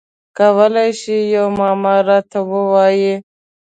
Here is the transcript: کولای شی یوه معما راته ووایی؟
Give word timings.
کولای 0.37 0.91
شی 0.99 1.17
یوه 1.33 1.51
معما 1.57 1.95
راته 2.07 2.39
ووایی؟ 2.49 3.13